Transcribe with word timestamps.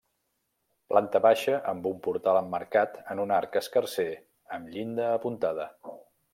Planta 0.93 1.21
baixa 1.25 1.59
amb 1.73 1.85
un 1.89 1.99
portal 2.07 2.41
emmarcat 2.41 2.97
en 3.15 3.23
un 3.27 3.35
arc 3.37 3.61
escarser 3.63 4.09
amb 4.59 4.75
llinda 4.77 5.15
apuntada. 5.21 5.73